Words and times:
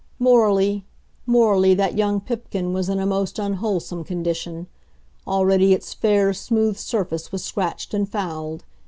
Morally 0.17 0.83
morally, 1.27 1.75
that 1.75 1.95
young 1.95 2.19
Pipkin 2.19 2.73
was 2.73 2.89
in 2.89 2.97
a 2.99 3.05
most 3.05 3.37
unwholesome 3.37 4.03
condition. 4.03 4.65
Already 5.27 5.73
its 5.73 5.93
fair, 5.93 6.33
smooth 6.33 6.75
surface 6.75 7.31
was 7.31 7.43
scratched 7.43 7.93
and 7.93 8.09
fouled. 8.09 8.65